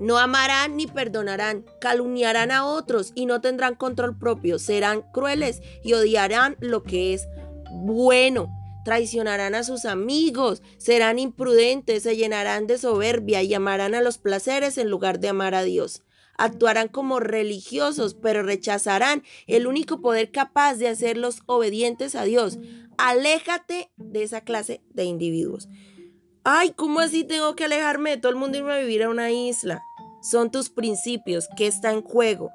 No 0.00 0.18
amarán 0.18 0.76
ni 0.76 0.86
perdonarán, 0.86 1.64
calumniarán 1.80 2.52
a 2.52 2.64
otros 2.64 3.12
y 3.14 3.26
no 3.26 3.40
tendrán 3.40 3.74
control 3.74 4.16
propio, 4.16 4.58
serán 4.58 5.02
crueles 5.12 5.60
y 5.82 5.94
odiarán 5.94 6.56
lo 6.60 6.84
que 6.84 7.14
es 7.14 7.26
bueno, 7.72 8.48
traicionarán 8.84 9.56
a 9.56 9.64
sus 9.64 9.84
amigos, 9.84 10.62
serán 10.78 11.18
imprudentes, 11.18 12.04
se 12.04 12.16
llenarán 12.16 12.68
de 12.68 12.78
soberbia 12.78 13.42
y 13.42 13.52
amarán 13.54 13.94
a 13.94 14.00
los 14.00 14.18
placeres 14.18 14.78
en 14.78 14.88
lugar 14.88 15.18
de 15.18 15.30
amar 15.30 15.54
a 15.54 15.64
Dios 15.64 16.02
actuarán 16.38 16.88
como 16.88 17.20
religiosos, 17.20 18.14
pero 18.14 18.42
rechazarán 18.42 19.24
el 19.46 19.66
único 19.66 20.00
poder 20.00 20.30
capaz 20.30 20.76
de 20.76 20.88
hacerlos 20.88 21.42
obedientes 21.46 22.14
a 22.14 22.24
Dios. 22.24 22.58
Aléjate 22.96 23.90
de 23.96 24.22
esa 24.22 24.40
clase 24.42 24.80
de 24.90 25.04
individuos. 25.04 25.68
Ay, 26.50 26.70
¿cómo 26.70 27.00
así 27.00 27.24
tengo 27.24 27.54
que 27.54 27.66
alejarme 27.66 28.08
de 28.08 28.16
todo 28.16 28.32
el 28.32 28.38
mundo 28.38 28.56
y 28.56 28.60
irme 28.60 28.72
a 28.72 28.78
vivir 28.78 29.02
a 29.02 29.10
una 29.10 29.30
isla? 29.30 29.82
Son 30.22 30.50
tus 30.50 30.70
principios 30.70 31.46
que 31.58 31.66
está 31.66 31.92
en 31.92 32.00
juego. 32.00 32.50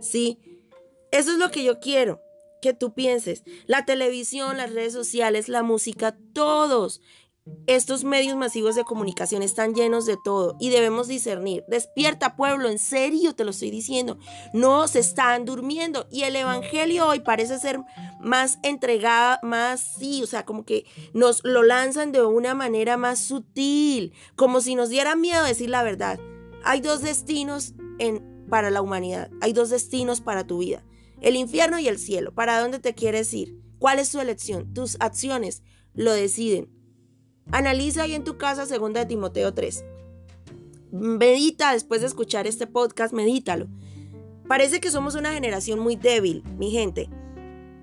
Sí, 0.00 0.40
eso 1.12 1.30
es 1.30 1.38
lo 1.38 1.52
que 1.52 1.62
yo 1.62 1.78
quiero 1.78 2.20
que 2.60 2.74
tú 2.74 2.92
pienses. 2.92 3.44
La 3.66 3.84
televisión, 3.84 4.56
las 4.56 4.72
redes 4.72 4.92
sociales, 4.92 5.48
la 5.48 5.62
música, 5.62 6.16
todos 6.32 7.00
estos 7.66 8.04
medios 8.04 8.36
masivos 8.36 8.74
de 8.74 8.84
comunicación 8.84 9.42
están 9.42 9.74
llenos 9.74 10.06
de 10.06 10.16
todo 10.22 10.56
y 10.58 10.70
debemos 10.70 11.08
discernir. 11.08 11.64
Despierta 11.68 12.36
pueblo, 12.36 12.68
en 12.68 12.78
serio 12.78 13.34
te 13.34 13.44
lo 13.44 13.50
estoy 13.50 13.70
diciendo. 13.70 14.18
No 14.52 14.88
se 14.88 15.00
están 15.00 15.44
durmiendo 15.44 16.06
y 16.10 16.22
el 16.22 16.36
Evangelio 16.36 17.06
hoy 17.06 17.20
parece 17.20 17.58
ser 17.58 17.80
más 18.20 18.58
entregada, 18.62 19.40
más 19.42 19.94
sí, 19.98 20.22
o 20.22 20.26
sea, 20.26 20.44
como 20.44 20.64
que 20.64 20.86
nos 21.12 21.44
lo 21.44 21.62
lanzan 21.62 22.12
de 22.12 22.24
una 22.24 22.54
manera 22.54 22.96
más 22.96 23.20
sutil, 23.20 24.12
como 24.34 24.60
si 24.60 24.74
nos 24.74 24.88
diera 24.88 25.16
miedo 25.16 25.44
decir 25.44 25.70
la 25.70 25.82
verdad. 25.82 26.18
Hay 26.64 26.80
dos 26.80 27.02
destinos 27.02 27.74
para 28.48 28.70
la 28.70 28.82
humanidad, 28.82 29.30
hay 29.40 29.52
dos 29.52 29.70
destinos 29.70 30.20
para 30.20 30.46
tu 30.46 30.58
vida, 30.58 30.84
el 31.20 31.36
infierno 31.36 31.78
y 31.78 31.88
el 31.88 31.98
cielo. 31.98 32.34
¿Para 32.34 32.60
dónde 32.60 32.78
te 32.78 32.94
quieres 32.94 33.32
ir? 33.34 33.56
¿Cuál 33.78 33.98
es 33.98 34.10
tu 34.10 34.20
elección? 34.20 34.72
Tus 34.72 34.96
acciones 35.00 35.62
lo 35.94 36.12
deciden. 36.12 36.75
Analiza 37.52 38.02
ahí 38.02 38.14
en 38.14 38.24
tu 38.24 38.38
casa 38.38 38.66
2 38.66 38.92
de 38.92 39.06
Timoteo 39.06 39.54
3. 39.54 39.84
Medita 40.90 41.72
después 41.72 42.00
de 42.00 42.08
escuchar 42.08 42.46
este 42.46 42.66
podcast, 42.66 43.12
medítalo. 43.12 43.68
Parece 44.48 44.80
que 44.80 44.90
somos 44.90 45.14
una 45.14 45.32
generación 45.32 45.78
muy 45.78 45.96
débil, 45.96 46.42
mi 46.58 46.70
gente, 46.70 47.08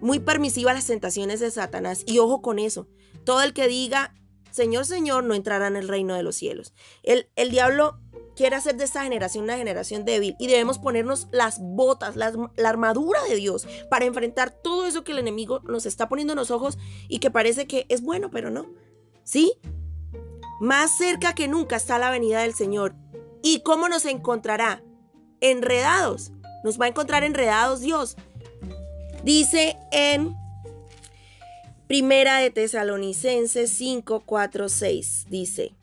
muy 0.02 0.20
permisiva 0.20 0.72
a 0.72 0.74
las 0.74 0.88
tentaciones 0.88 1.40
de 1.40 1.52
Satanás. 1.52 2.04
Y 2.06 2.20
ojo 2.20 2.42
con 2.42 2.60
eso, 2.60 2.88
todo 3.24 3.42
el 3.42 3.54
que 3.54 3.68
diga, 3.68 4.14
Señor, 4.52 4.86
Señor, 4.86 5.24
no 5.24 5.34
entrará 5.34 5.68
en 5.68 5.76
el 5.76 5.88
reino 5.88 6.16
de 6.16 6.24
los 6.24 6.36
cielos. 6.36 6.74
El, 7.02 7.30
el 7.36 7.50
diablo 7.50 8.00
quiere 8.36 8.56
hacer 8.56 8.76
de 8.76 8.84
esta 8.84 9.04
generación 9.04 9.46
una 9.46 9.58
generación 9.58 10.06
débil 10.06 10.36
y 10.40 10.48
debemos 10.48 10.78
ponernos 10.78 11.28
las 11.32 11.60
botas, 11.62 12.16
la 12.16 12.34
armadura 12.66 13.24
de 13.30 13.36
Dios 13.36 13.68
para 13.90 14.06
enfrentar 14.06 14.52
todo 14.52 14.86
eso 14.86 15.04
que 15.04 15.12
el 15.12 15.20
enemigo 15.20 15.60
nos 15.62 15.86
está 15.86 16.10
poniendo 16.10 16.34
en 16.34 16.40
los 16.40 16.52
ojos 16.52 16.78
y 17.08 17.20
que 17.20 17.32
parece 17.32 17.68
que 17.68 17.86
es 17.90 18.02
bueno, 18.02 18.30
pero 18.32 18.50
no. 18.50 18.68
¿Sí? 19.24 19.54
Más 20.60 20.98
cerca 20.98 21.34
que 21.34 21.48
nunca 21.48 21.76
está 21.76 21.98
la 22.00 22.10
venida 22.10 22.42
del 22.42 22.54
Señor. 22.54 22.96
¿Y 23.42 23.62
cómo 23.62 23.90
nos 23.90 24.06
encontrará? 24.06 24.84
Enredados. 25.42 26.32
Nos 26.64 26.80
va 26.80 26.86
a 26.86 26.90
encontrar 26.90 27.24
enredados 27.24 27.82
Dios. 27.82 28.16
Dice 29.24 29.78
en 29.92 30.36
Primera 31.88 32.40
de 32.40 32.50
Tesalonicenses 32.50 33.70
5, 33.72 34.24
4, 34.26 34.70
6. 34.70 35.26
Dice, 35.30 35.76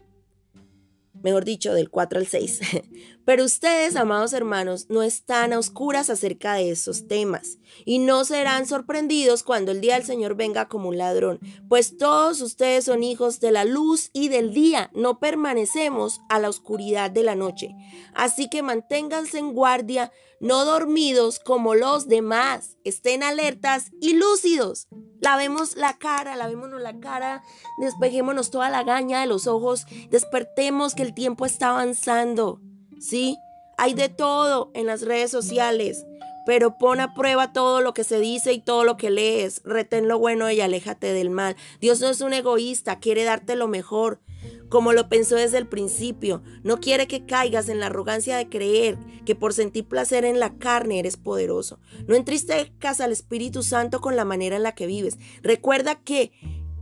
mejor 1.23 1.45
dicho, 1.45 1.75
del 1.75 1.91
4 1.91 2.19
al 2.19 2.27
6. 2.27 2.61
Pero 3.31 3.45
ustedes, 3.45 3.95
amados 3.95 4.33
hermanos, 4.33 4.87
no 4.89 5.05
están 5.05 5.53
a 5.53 5.61
oscuras 5.61 6.11
acerca 6.11 6.55
de 6.55 6.73
esos 6.73 7.07
temas 7.07 7.59
y 7.85 8.01
no 8.01 8.25
serán 8.25 8.67
sorprendidos 8.67 9.45
cuando 9.45 9.71
el 9.71 9.81
día 9.81 9.95
del 9.95 10.03
Señor 10.03 10.35
venga 10.35 10.67
como 10.67 10.89
un 10.89 10.99
ladrón, 10.99 11.39
pues 11.69 11.97
todos 11.97 12.41
ustedes 12.41 12.87
son 12.87 13.05
hijos 13.05 13.39
de 13.39 13.53
la 13.53 13.65
luz 13.65 14.11
y 14.13 14.31
del 14.31 14.53
día, 14.53 14.91
no 14.95 15.21
permanecemos 15.21 16.23
a 16.29 16.41
la 16.41 16.49
oscuridad 16.49 17.09
de 17.13 17.23
la 17.23 17.37
noche. 17.37 17.77
Así 18.15 18.51
que 18.51 18.65
manténganse 18.65 19.39
en 19.39 19.53
guardia, 19.53 20.11
no 20.41 20.65
dormidos 20.65 21.39
como 21.39 21.77
los 21.77 22.09
demás, 22.09 22.79
estén 22.83 23.23
alertas 23.23 23.93
y 24.01 24.15
lúcidos. 24.15 24.89
Lavemos 25.21 25.77
la 25.77 25.99
cara, 25.99 26.35
lavémonos 26.35 26.81
la 26.81 26.99
cara, 26.99 27.45
despejémonos 27.79 28.51
toda 28.51 28.71
la 28.71 28.83
gaña 28.83 29.21
de 29.21 29.29
los 29.29 29.47
ojos, 29.47 29.87
despertemos 30.09 30.97
que 30.97 31.03
el 31.03 31.15
tiempo 31.15 31.47
está 31.47 31.69
avanzando. 31.69 32.61
¿Sí? 33.01 33.39
Hay 33.79 33.95
de 33.95 34.11
todo 34.11 34.71
en 34.75 34.87
las 34.87 35.03
redes 35.03 35.31
sociales, 35.31 36.05
pero 36.45 36.77
pon 36.77 37.01
a 37.01 37.15
prueba 37.15 37.53
todo 37.53 37.81
lo 37.81 37.95
que 37.95 38.05
se 38.05 38.21
dice 38.21 38.53
y 38.53 38.61
todo 38.61 38.85
lo 38.85 38.97
que 38.99 39.11
lees. 39.11 39.63
Retén 39.65 40.07
lo 40.07 40.19
bueno 40.19 40.51
y 40.51 40.61
aléjate 40.61 41.13
del 41.13 41.31
mal. 41.31 41.57
Dios 41.81 42.01
no 42.01 42.09
es 42.09 42.21
un 42.21 42.35
egoísta, 42.35 42.99
quiere 42.99 43.25
darte 43.25 43.57
lo 43.57 43.69
mejor, 43.69 44.21
como 44.69 44.93
lo 44.93 45.09
pensó 45.09 45.37
desde 45.37 45.57
el 45.57 45.67
principio. 45.67 46.43
No 46.63 46.79
quiere 46.79 47.07
que 47.07 47.25
caigas 47.25 47.71
en 47.71 47.81
la 47.81 47.87
arrogancia 47.87 48.37
de 48.37 48.51
creer 48.51 48.99
que 49.25 49.35
por 49.35 49.55
sentir 49.55 49.87
placer 49.87 50.27
en 50.27 50.39
la 50.39 50.59
carne 50.59 50.99
eres 50.99 51.17
poderoso. 51.17 51.79
No 52.07 52.17
entristezcas 52.17 53.01
al 53.01 53.13
Espíritu 53.13 53.63
Santo 53.63 54.03
con 54.03 54.15
la 54.15 54.27
manera 54.27 54.57
en 54.57 54.63
la 54.63 54.75
que 54.75 54.87
vives. 54.87 55.19
Recuerda 55.43 55.95
que 55.95 56.33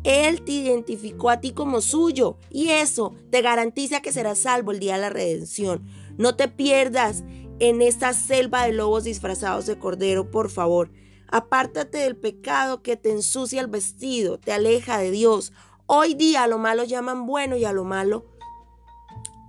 él 0.04 0.42
te 0.42 0.52
identificó 0.52 1.30
a 1.30 1.40
ti 1.40 1.52
como 1.52 1.80
suyo 1.80 2.38
y 2.50 2.70
eso 2.70 3.14
te 3.30 3.42
garantiza 3.42 4.00
que 4.00 4.12
serás 4.12 4.38
salvo 4.38 4.72
el 4.72 4.78
día 4.78 4.94
de 4.94 5.00
la 5.00 5.10
redención. 5.10 5.86
No 6.18 6.36
te 6.36 6.48
pierdas 6.48 7.24
en 7.60 7.80
esta 7.80 8.12
selva 8.12 8.64
de 8.64 8.72
lobos 8.72 9.04
disfrazados 9.04 9.66
de 9.66 9.78
cordero, 9.78 10.30
por 10.30 10.50
favor. 10.50 10.90
Apártate 11.28 11.98
del 11.98 12.16
pecado 12.16 12.82
que 12.82 12.96
te 12.96 13.10
ensucia 13.10 13.60
el 13.60 13.66
vestido, 13.68 14.38
te 14.38 14.52
aleja 14.52 14.98
de 14.98 15.10
Dios. 15.10 15.52
Hoy 15.86 16.14
día 16.14 16.42
a 16.42 16.48
lo 16.48 16.58
malo 16.58 16.84
llaman 16.84 17.26
bueno 17.26 17.56
y 17.56 17.64
a 17.64 17.72
lo 17.72 17.84
malo, 17.84 18.26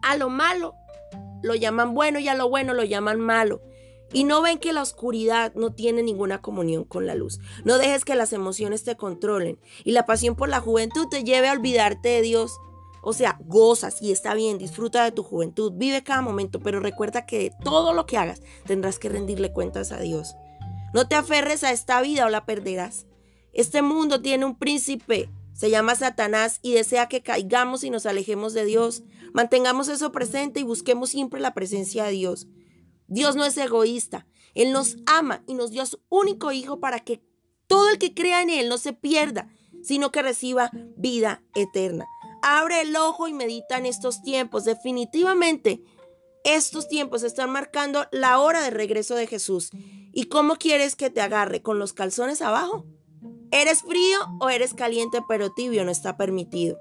a 0.02 0.16
lo 0.16 0.30
malo 0.30 0.74
lo 1.42 1.56
llaman 1.56 1.94
bueno 1.94 2.20
y 2.20 2.28
a 2.28 2.36
lo 2.36 2.50
bueno 2.50 2.74
lo 2.74 2.84
llaman 2.84 3.20
malo. 3.20 3.62
y 4.12 4.24
no 4.24 4.42
ven 4.42 4.58
que 4.58 4.74
la 4.74 4.82
oscuridad 4.82 5.54
no 5.54 5.72
tiene 5.72 6.02
ninguna 6.02 6.42
comunión 6.42 6.84
con 6.84 7.06
la 7.06 7.14
luz. 7.14 7.40
No 7.64 7.78
dejes 7.78 8.06
que 8.06 8.16
las 8.16 8.34
emociones 8.34 8.84
te 8.84 8.98
controlen 8.98 9.60
y 9.84 9.92
la 9.92 10.06
pasión 10.06 10.36
por 10.36 10.50
la 10.50 10.62
juventud 10.62 11.08
te 11.10 11.24
lleve 11.24 11.48
a 11.48 11.54
olvidarte 11.54 12.10
de 12.10 12.22
Dios. 12.24 12.58
O 13.02 13.14
sea, 13.14 13.38
gozas 13.46 14.02
y 14.02 14.12
está 14.12 14.34
bien, 14.34 14.58
disfruta 14.58 15.04
de 15.04 15.12
tu 15.12 15.24
juventud, 15.24 15.74
vive 15.76 16.04
cada 16.04 16.22
momento, 16.22 16.60
pero 16.60 16.80
recuerda 16.80 17.26
que 17.26 17.52
todo 17.64 17.94
lo 17.94 18.06
que 18.06 18.18
hagas 18.18 18.42
tendrás 18.66 19.00
que 19.00 19.10
rendirle 19.10 19.54
cuentas 19.54 19.92
a 19.92 20.00
Dios. 20.00 20.36
No 20.94 21.08
te 21.08 21.16
aferres 21.16 21.64
a 21.64 21.72
esta 21.72 22.02
vida 22.02 22.26
o 22.26 22.30
la 22.30 22.46
perderás. 22.46 23.06
Este 23.54 23.82
mundo 23.82 24.22
tiene 24.22 24.46
un 24.46 24.58
príncipe, 24.58 25.30
se 25.54 25.70
llama 25.70 25.96
Satanás 25.96 26.60
y 26.62 26.74
desea 26.74 27.08
que 27.08 27.22
caigamos 27.22 27.84
y 27.84 27.90
nos 27.90 28.06
alejemos 28.06 28.54
de 28.54 28.66
Dios. 28.66 29.04
Mantengamos 29.34 29.88
eso 29.88 30.12
presente 30.12 30.62
y 30.62 30.64
busquemos 30.64 31.10
siempre 31.10 31.40
la 31.40 31.54
presencia 31.54 32.06
de 32.06 32.12
Dios. 32.12 32.48
Dios 33.08 33.36
no 33.36 33.44
es 33.46 33.58
egoísta. 33.58 34.28
Él 34.54 34.72
nos 34.72 34.98
ama 35.06 35.44
y 35.48 35.54
nos 35.54 35.72
dio 35.72 35.82
a 35.82 35.86
su 35.86 36.00
único 36.10 36.52
Hijo 36.52 36.80
para 36.80 37.00
que 37.00 37.22
todo 37.68 37.90
el 37.90 37.98
que 37.98 38.14
crea 38.14 38.42
en 38.42 38.50
Él 38.50 38.70
no 38.70 38.78
se 38.78 38.94
pierda, 38.94 39.50
sino 39.84 40.12
que 40.12 40.22
reciba 40.22 40.72
vida 40.98 41.44
eterna. 41.56 42.06
Abre 42.42 42.82
el 42.82 42.96
ojo 42.96 43.28
y 43.28 43.34
medita 43.34 43.78
en 43.78 43.86
estos 43.86 44.22
tiempos. 44.22 44.66
Definitivamente, 44.66 45.82
estos 46.44 46.88
tiempos 46.88 47.24
están 47.24 47.50
marcando 47.50 48.06
la 48.12 48.40
hora 48.40 48.62
de 48.62 48.70
regreso 48.70 49.16
de 49.16 49.28
Jesús. 49.28 49.70
¿Y 50.14 50.26
cómo 50.26 50.56
quieres 50.56 50.96
que 50.96 51.10
te 51.10 51.22
agarre? 51.22 51.62
¿Con 51.62 51.80
los 51.80 51.94
calzones 51.94 52.42
abajo? 52.42 52.86
¿Eres 53.52 53.82
frío 53.82 54.20
o 54.40 54.50
eres 54.50 54.74
caliente 54.74 55.20
pero 55.28 55.54
tibio? 55.54 55.84
No 55.86 55.92
está 55.92 56.18
permitido. 56.18 56.78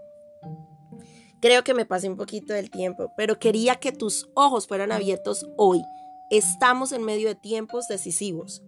Creo 1.40 1.62
que 1.62 1.74
me 1.74 1.86
pasé 1.86 2.08
un 2.08 2.16
poquito 2.16 2.52
del 2.52 2.70
tiempo, 2.70 3.12
pero 3.16 3.38
quería 3.38 3.76
que 3.76 3.92
tus 3.92 4.28
ojos 4.34 4.66
fueran 4.66 4.90
abiertos 4.90 5.46
hoy 5.56 5.82
Estamos 6.30 6.92
en 6.92 7.04
medio 7.04 7.28
de 7.28 7.34
tiempos 7.34 7.88
decisivos. 7.88 8.62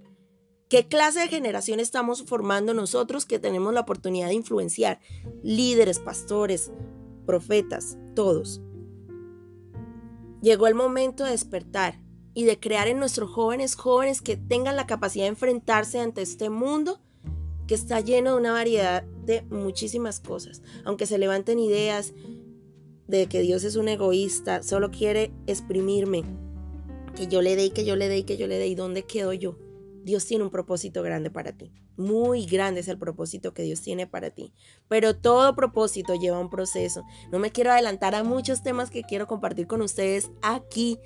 ¿Qué 0.71 0.87
clase 0.87 1.19
de 1.19 1.27
generación 1.27 1.81
estamos 1.81 2.23
formando 2.23 2.75
nosotros 2.75 3.27
que 3.27 3.41
tenemos 3.41 3.75
la 3.75 3.81
oportunidad 3.81 4.29
de 4.29 4.35
influenciar? 4.35 5.01
Líderes, 5.43 5.99
pastores, 5.99 6.71
profetas, 7.27 7.99
todos. 8.15 8.61
Llegó 10.41 10.69
el 10.69 10.77
momento 10.77 11.25
de 11.25 11.33
despertar 11.33 12.01
y 12.35 12.45
de 12.45 12.61
crear 12.61 12.87
en 12.87 13.01
nuestros 13.01 13.33
jóvenes 13.33 13.75
jóvenes 13.75 14.23
que 14.23 14.37
tengan 14.37 14.77
la 14.77 14.87
capacidad 14.87 15.25
de 15.25 15.31
enfrentarse 15.31 15.99
ante 15.99 16.23
este 16.23 16.51
mundo 16.51 17.01
que 17.67 17.75
está 17.75 17.99
lleno 17.99 18.31
de 18.31 18.37
una 18.37 18.53
variedad 18.53 19.03
de 19.03 19.43
muchísimas 19.51 20.21
cosas. 20.21 20.63
Aunque 20.85 21.07
se 21.07 21.19
levanten 21.19 21.59
ideas 21.59 22.15
de 23.09 23.27
que 23.27 23.41
Dios 23.41 23.65
es 23.65 23.75
un 23.75 23.89
egoísta, 23.89 24.63
solo 24.63 24.93
quiere 24.93 25.33
exprimirme, 25.49 26.23
que 27.17 27.27
yo 27.27 27.43
le 27.43 27.57
dé 27.57 27.73
que 27.73 27.85
yo 27.85 27.97
le 27.97 28.09
dé 28.09 28.25
que 28.25 28.37
yo 28.37 28.47
le 28.47 28.57
dé 28.57 28.69
y 28.69 28.77
dónde 28.77 29.03
quedo 29.03 29.33
yo. 29.33 29.59
Dios 30.05 30.27
tiene 30.27 30.45
un 30.45 30.51
propósito 30.51 31.03
grande 31.03 31.31
para 31.31 31.53
ti. 31.53 31.73
Muy 31.97 32.47
grande 32.47 32.81
es 32.81 32.89
el 32.89 32.99
propósito 32.99 33.53
que 33.53 33.63
Dios 33.63 33.81
tiene 33.83 34.07
para 34.07 34.31
ti. 34.31 34.53
Pero 34.89 35.17
todo 35.17 35.55
propósito 35.55 36.15
lleva 36.15 36.39
un 36.39 36.51
proceso. 36.51 37.05
No 37.31 37.39
me 37.39 37.53
quiero 37.53 37.71
adelantar 37.73 38.15
a 38.15 38.25
muchos 38.25 38.63
temas 38.63 38.91
que 38.91 39.03
quiero 39.03 39.27
compartir 39.27 39.67
con 39.67 39.83
ustedes 39.83 40.31
aquí. 40.43 40.99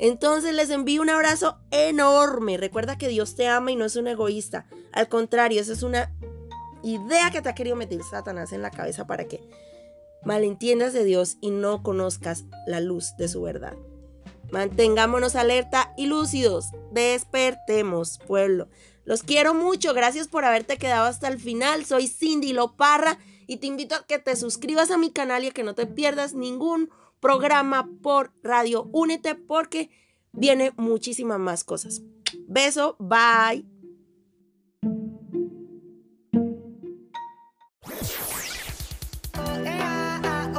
Entonces 0.00 0.54
les 0.54 0.70
envío 0.70 1.02
un 1.02 1.10
abrazo 1.10 1.58
enorme. 1.70 2.56
Recuerda 2.56 2.98
que 2.98 3.08
Dios 3.08 3.34
te 3.34 3.48
ama 3.48 3.72
y 3.72 3.76
no 3.76 3.84
es 3.84 3.96
un 3.96 4.06
egoísta. 4.06 4.66
Al 4.92 5.08
contrario, 5.08 5.60
esa 5.60 5.72
es 5.72 5.82
una 5.82 6.14
idea 6.82 7.30
que 7.30 7.42
te 7.42 7.48
ha 7.48 7.54
querido 7.54 7.76
meter 7.76 8.00
Satanás 8.02 8.52
en 8.52 8.62
la 8.62 8.70
cabeza 8.70 9.06
para 9.06 9.24
que 9.24 9.40
malentiendas 10.24 10.92
de 10.92 11.04
Dios 11.04 11.36
y 11.40 11.50
no 11.50 11.82
conozcas 11.82 12.44
la 12.66 12.80
luz 12.80 13.16
de 13.18 13.28
su 13.28 13.42
verdad. 13.42 13.76
Mantengámonos 14.50 15.36
alerta 15.36 15.92
y 15.96 16.06
lúcidos. 16.06 16.66
Despertemos, 16.92 18.18
pueblo. 18.26 18.68
Los 19.04 19.22
quiero 19.22 19.54
mucho. 19.54 19.94
Gracias 19.94 20.28
por 20.28 20.44
haberte 20.44 20.76
quedado 20.76 21.06
hasta 21.06 21.28
el 21.28 21.38
final. 21.38 21.84
Soy 21.84 22.08
Cindy 22.08 22.52
Loparra 22.52 23.18
y 23.46 23.56
te 23.56 23.66
invito 23.66 23.94
a 23.94 24.06
que 24.06 24.18
te 24.18 24.36
suscribas 24.36 24.90
a 24.90 24.98
mi 24.98 25.10
canal 25.10 25.44
y 25.44 25.48
a 25.48 25.50
que 25.50 25.62
no 25.62 25.74
te 25.74 25.86
pierdas 25.86 26.34
ningún 26.34 26.90
programa 27.20 27.88
por 28.02 28.32
radio. 28.42 28.88
Únete 28.92 29.34
porque 29.34 29.90
viene 30.32 30.72
muchísimas 30.76 31.38
más 31.38 31.64
cosas. 31.64 32.02
Beso, 32.46 32.96
bye. 32.98 33.77